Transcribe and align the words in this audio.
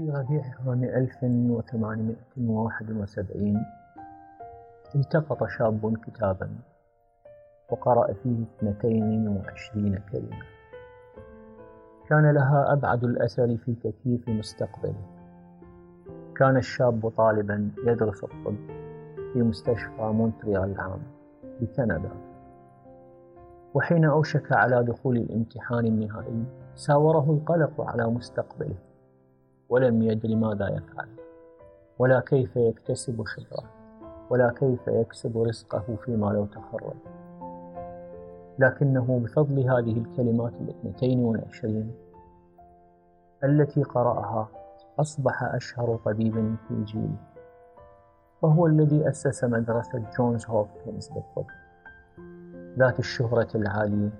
في 0.00 0.10
ربيع 0.10 0.42
عام 0.66 0.84
1871 0.84 3.66
التقط 4.94 5.48
شاب 5.48 5.96
كتابا 5.96 6.50
وقرأ 7.70 8.12
فيه 8.12 8.42
اثنتين 8.42 9.28
وعشرين 9.28 9.98
كلمة. 10.12 10.42
كان 12.08 12.30
لها 12.30 12.72
أبعد 12.72 13.04
الأثر 13.04 13.56
في 13.56 13.74
تكييف 13.74 14.28
مستقبله 14.28 15.06
كان 16.36 16.56
الشاب 16.56 17.12
طالبا 17.16 17.70
يدرس 17.86 18.24
الطب 18.24 18.56
في 19.32 19.42
مستشفى 19.42 20.02
مونتريال 20.02 20.72
العام 20.72 21.02
بكندا. 21.60 22.10
وحين 23.74 24.04
أوشك 24.04 24.52
على 24.52 24.82
دخول 24.82 25.16
الامتحان 25.16 25.86
النهائي 25.86 26.44
ساوره 26.74 27.30
القلق 27.30 27.80
على 27.80 28.06
مستقبله. 28.06 28.89
ولم 29.70 30.02
يدر 30.02 30.36
ماذا 30.36 30.68
يفعل. 30.68 31.08
ولا 31.98 32.20
كيف 32.20 32.56
يكتسب 32.56 33.22
خبرة. 33.22 33.80
ولا 34.30 34.50
كيف 34.50 34.88
يكسب 34.88 35.38
رزقه 35.38 35.96
فيما 36.04 36.26
لو 36.26 36.46
تخرج 36.46 36.94
لكنه 38.58 39.20
بفضل 39.24 39.60
هذه 39.60 39.98
الكلمات 39.98 40.52
الاثنتين 40.60 41.18
والعشرين 41.18 41.94
التي 43.44 43.82
قرأها 43.82 44.48
أصبح 44.98 45.42
أشهر 45.42 45.96
طبيب 46.04 46.56
في 46.68 46.84
جيله 46.84 47.16
وهو 48.42 48.66
الذي 48.66 49.08
أسس 49.08 49.44
مدرسة 49.44 50.02
جونز 50.18 50.46
هوبكنز 50.46 51.10
للطب 51.10 51.46
ذات 52.78 52.98
الشهرة 52.98 53.48
العالية 53.54 54.10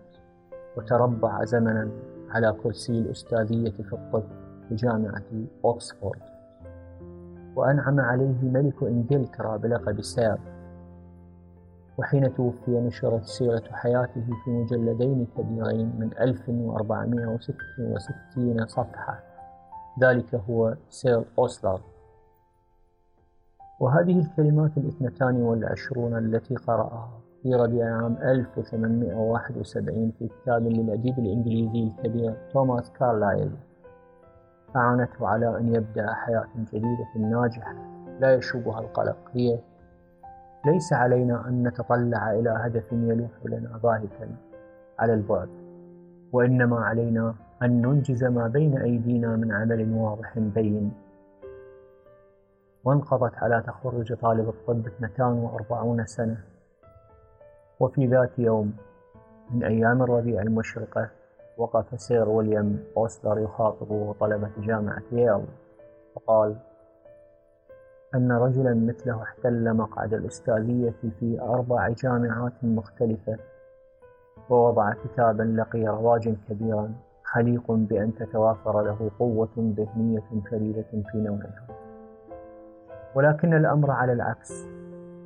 وتربع 0.77 1.45
زمنا 1.45 1.91
على 2.31 2.57
كرسي 2.63 2.93
الأستاذية 2.93 3.71
في 3.71 3.93
الطب. 3.93 4.25
بجامعة 4.71 5.23
أوكسفورد. 5.65 6.21
وأنعم 7.57 8.01
عليه 8.01 8.43
ملك 8.43 8.83
إنجلترا 8.83 9.57
بلقب 9.57 10.03
سير 10.03 10.39
وحين 11.99 12.35
توفي 12.35 12.71
نشرت 12.71 13.25
سيرة 13.25 13.63
حياته 13.73 14.27
في 14.45 14.51
مجلدين 14.51 15.27
كبيرين 15.37 15.93
من 15.99 16.11
1466 16.21 18.67
صفحة. 18.67 19.21
ذلك 20.01 20.35
هو 20.35 20.75
سير 20.89 21.25
أوسلر 21.39 21.81
وهذه 23.81 24.19
الكلمات 24.19 24.77
الاثنتان 24.77 25.37
والعشرون 25.37 26.19
التي 26.19 26.55
قرأها 26.55 27.21
في 27.43 27.55
ربيع 27.55 27.97
عام 27.97 28.17
1871 28.23 30.13
في 30.19 30.29
كتاب 30.29 30.67
للأديب 30.67 31.19
الإنجليزي 31.19 31.83
الكبير 31.83 32.35
توماس 32.53 32.91
كارلايل. 32.91 33.51
أعانته 34.77 35.29
على 35.29 35.57
أن 35.59 35.75
يبدأ 35.75 36.15
حياة 36.15 36.49
جديدة 36.57 37.17
ناجحة 37.17 37.75
لا 38.21 38.35
يشوبها 38.35 38.81
القلق. 38.81 39.17
هي 39.33 39.59
ليس 40.67 40.93
علينا 40.93 41.49
أن 41.49 41.69
نتطلع 41.69 42.33
إلى 42.33 42.51
هدف 42.51 42.93
يلوح 42.93 43.31
لنا 43.45 43.77
ضاهكا 43.83 44.37
على 44.99 45.15
البعد 45.15 45.49
وإنما 46.33 46.81
علينا 46.81 47.35
أن 47.63 47.83
ننجز 47.83 48.25
ما 48.25 48.49
بين 48.49 48.79
أيدينا 48.79 49.37
من 49.37 49.53
عمل 49.53 49.93
واضح 49.93 50.39
بين. 50.39 50.93
وانقضت 52.85 53.35
على 53.35 53.63
تخرج 53.67 54.15
طالب 54.15 54.49
الطب 54.49 54.87
42 55.05 56.07
سنة. 56.07 56.37
وفي 57.81 58.07
ذات 58.07 58.39
يوم 58.39 58.73
من 59.51 59.65
أيام 59.65 60.03
الربيع 60.03 60.43
المشرقة 60.43 61.09
وقف 61.61 62.01
سير 62.01 62.29
ويليام 62.29 62.79
أوسلر 62.97 63.39
يخاطب 63.39 64.15
طلبة 64.21 64.51
جامعة 64.59 65.03
ييل 65.13 65.45
وقال 66.15 66.57
أن 68.15 68.33
رجلا 68.33 68.75
مثله 68.75 69.23
احتل 69.23 69.75
مقعد 69.75 70.15
الأستاذية 70.15 70.95
في 71.21 71.41
أربع 71.41 71.89
جامعات 71.89 72.53
مختلفة 72.63 73.39
ووضع 74.51 74.93
كتابا 74.93 75.43
لقي 75.43 75.87
رواجا 75.87 76.37
كبيرا 76.49 76.93
خليق 77.25 77.73
بأن 77.73 78.15
تتوافر 78.15 78.83
له 78.83 79.11
قوة 79.19 79.49
ذهنية 79.59 80.43
فريدة 80.51 80.87
في 81.13 81.19
نوعها. 81.19 81.67
ولكن 83.15 83.55
الأمر 83.55 83.91
على 83.91 84.13
العكس 84.13 84.67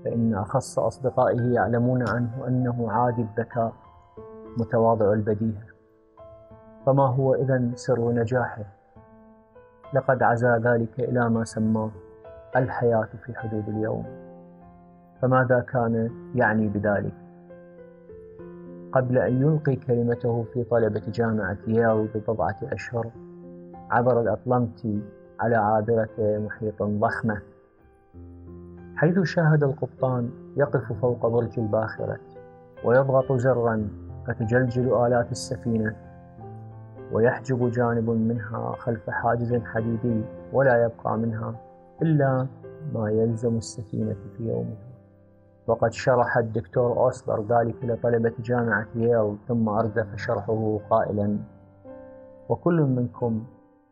فإن 0.05 0.35
أخص 0.35 0.79
أصدقائه 0.79 1.55
يعلمون 1.55 2.09
عنه 2.09 2.47
أنه 2.49 2.93
عادي 2.93 3.23
الذكاء 3.23 3.73
متواضع 4.59 5.13
البديهة. 5.13 5.74
فما 6.87 7.07
هو 7.07 7.35
إذا 7.35 7.71
سر 7.75 8.13
نجاحه؟ 8.13 8.65
لقد 9.95 10.23
عزا 10.23 10.59
ذلك 10.59 11.01
إلى 11.01 11.31
ما 11.31 11.45
سماه 11.45 11.91
الحياة 12.57 13.09
في 13.27 13.35
حدود 13.39 13.69
اليوم. 13.69 14.05
فماذا 15.23 15.61
كان 15.61 16.11
يعني 16.35 16.69
بذلك؟ 16.69 17.15
قبل 18.93 19.19
أن 19.19 19.43
يلقي 19.43 19.77
كلمته 19.77 20.45
في 20.53 20.65
طلبة 20.65 21.03
جامعة 21.09 21.57
ييل 21.67 22.09
ببضعة 22.15 22.57
أشهر 22.63 23.11
عبر 23.91 24.21
الأطلنطي 24.21 25.01
على 25.41 25.57
عابرة 25.57 26.09
محيط 26.19 26.83
ضخمة. 26.83 27.43
حيث 28.97 29.19
شاهد 29.21 29.65
القبطان 29.65 30.31
يقف 30.57 30.93
فوق 30.93 31.27
برج 31.27 31.59
الباخرة 31.59 32.19
ويضغط 32.85 33.33
زرا 33.33 33.89
فتجلجل 34.27 35.07
آلات 35.07 35.33
السفينة 35.33 35.97
ويحجب 37.15 37.71
جانب 37.71 38.11
منها 38.11 38.75
خلف 38.79 39.11
حاجز 39.11 39.55
حديدي 39.55 40.23
ولا 40.53 40.85
يبقى 40.85 41.19
منها 41.19 41.55
إلا 42.03 42.47
ما 42.95 43.11
يلزم 43.11 43.57
السفينة 43.57 44.17
في 44.37 44.49
يومها. 44.49 44.95
وقد 45.67 45.93
شرح 45.93 46.39
الدكتور 46.39 46.99
أوسلر 46.99 47.45
ذلك 47.49 47.75
لطلبة 47.85 48.33
جامعة 48.41 48.87
ييل 48.95 49.37
ثم 49.49 49.69
أردف 49.69 50.17
شرحه 50.17 50.81
قائلا 50.91 51.39
وكل 52.49 52.83
منكم 52.83 53.45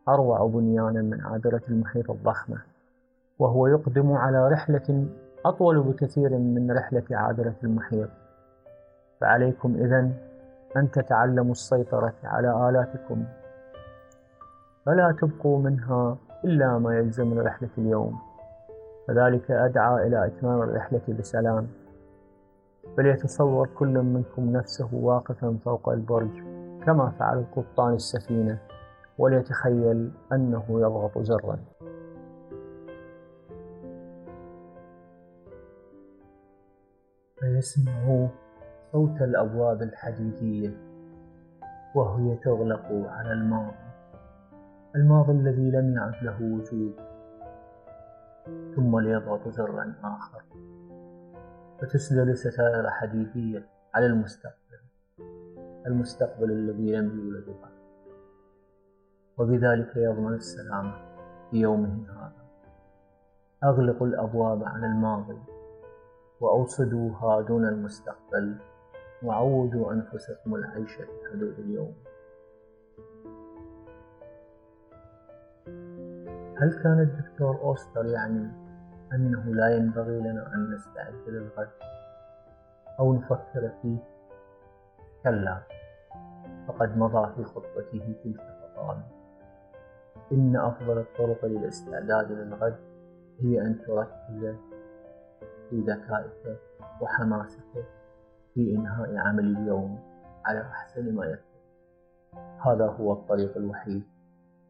أروع 0.09 0.47
بنيانا 0.47 1.01
من 1.01 1.21
عابرة 1.21 1.61
المحيط 1.69 2.11
الضخمة 2.11 2.57
وهو 3.39 3.67
يقدم 3.67 4.11
على 4.11 4.47
رحلة 4.47 5.07
أطول 5.45 5.79
بكثير 5.79 6.37
من 6.37 6.71
رحلة 6.71 7.03
عابرة 7.11 7.55
المحيط. 7.63 8.09
فعليكم 9.21 9.75
إذن 9.75 10.13
أن 10.77 10.91
تتعلموا 10.91 11.51
السيطرة 11.51 12.13
على 12.23 12.69
آلاتكم. 12.69 13.23
فلا 14.85 15.15
تبقوا 15.21 15.59
منها 15.59 16.17
إلا 16.45 16.77
ما 16.77 16.97
يلزم 16.97 17.39
رحلة 17.39 17.69
اليوم. 17.77 18.19
فذلك 19.07 19.51
أدعى 19.51 20.07
إلى 20.07 20.25
إتمام 20.25 20.61
الرحلة 20.61 21.01
بسلام. 21.19 21.67
فليتصور 22.97 23.69
كل 23.75 23.97
منكم 23.97 24.51
نفسه 24.51 24.95
واقفا 24.95 25.57
فوق 25.65 25.89
البرج 25.89 26.43
كما 26.85 27.09
فعل 27.19 27.37
القبطان 27.37 27.93
السفينة 27.93 28.57
وليتخيل 29.17 30.11
أنه 30.31 30.63
يضغط 30.69 31.17
زرا. 31.17 31.57
فيسمع 37.39 38.27
صوت 38.93 39.21
الأبواب 39.21 39.81
الحديدية 39.81 40.77
وهي 41.95 42.35
تغلق 42.35 42.85
على 42.91 43.33
الماضي 43.33 43.75
الماضي 44.95 45.31
الذي 45.31 45.71
لم 45.71 45.93
يعد 45.93 46.23
له 46.23 46.41
وجود 46.41 46.95
ثم 48.75 48.99
ليضغط 48.99 49.47
زرا 49.47 49.93
آخر 50.03 50.43
فتسدل 51.81 52.37
ستائر 52.37 52.89
حديدية 52.89 53.67
على 53.93 54.05
المستقبل 54.05 54.63
المستقبل 55.87 56.51
الذي 56.51 56.91
لم 56.91 57.19
يولد 57.19 57.45
بعد. 57.45 57.73
وبذلك 59.37 59.95
يضمن 59.95 60.33
السلامة 60.33 60.93
في 61.51 61.57
يومه 61.57 62.05
هذا. 62.09 62.43
أغلقوا 63.63 64.07
الأبواب 64.07 64.63
على 64.63 64.85
الماضي 64.85 65.37
وأوصدوها 66.41 67.41
دون 67.41 67.67
المستقبل. 67.67 68.55
وعودوا 69.23 69.93
أنفسكم 69.93 70.55
العيش 70.55 70.91
في 70.95 71.29
حدود 71.31 71.59
اليوم 71.59 71.93
هل 76.57 76.79
كان 76.83 76.99
الدكتور 76.99 77.61
أوستر 77.61 78.05
يعني 78.05 78.51
أنه 79.13 79.43
لا 79.55 79.75
ينبغي 79.77 80.19
لنا 80.19 80.53
أن 80.55 80.71
نستعد 80.75 81.13
للغد 81.27 81.69
أو 82.99 83.13
نفكر 83.13 83.71
فيه؟ 83.81 83.97
كلا 85.23 85.61
فقد 86.67 86.97
مضى 86.97 87.33
في 87.35 87.43
خطته 87.43 88.15
تلك 88.23 88.41
فقال 88.75 88.97
إن 90.31 90.55
أفضل 90.55 90.97
الطرق 90.97 91.45
للاستعداد 91.45 92.31
للغد 92.31 92.75
هي 93.39 93.61
أن 93.61 93.81
تركز 93.81 94.55
في 95.69 95.81
ذكائك 95.81 96.59
وحماسك 97.01 97.85
في 98.53 98.75
إنهاء 98.75 99.17
عمل 99.17 99.57
اليوم 99.57 99.99
على 100.45 100.61
أحسن 100.61 101.15
ما 101.15 101.25
يكون. 101.25 101.53
هذا 102.65 102.85
هو 102.85 103.13
الطريق 103.13 103.57
الوحيد 103.57 104.03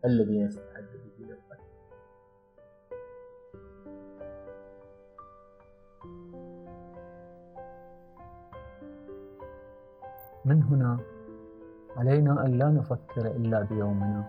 الذي 0.05 0.43
نستعد 0.43 0.87
به 0.93 1.25
للقتل. 1.25 1.63
من 10.45 10.63
هنا 10.63 10.97
علينا 11.97 12.45
أن 12.45 12.51
لا 12.51 12.69
نفكر 12.69 13.27
إلا 13.27 13.61
بيومنا 13.61 14.27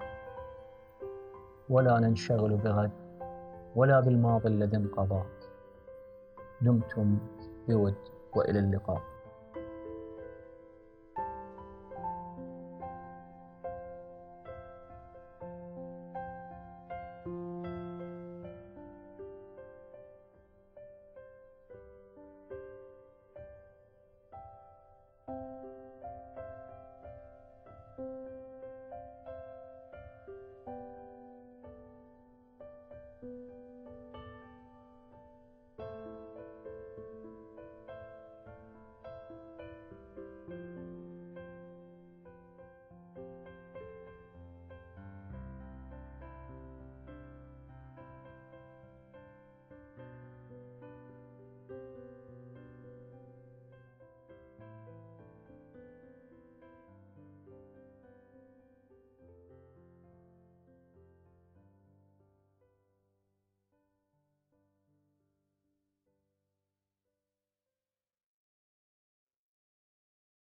ولا 1.69 2.01
ننشغل 2.01 2.57
بغد 2.57 2.91
ولا 3.77 4.01
بالماضي 4.01 4.49
الذي 4.49 4.77
انقضى. 4.77 5.23
دمتم 6.63 7.19
بود 7.69 7.95
وإلى 8.37 8.59
اللقاء. 8.59 9.14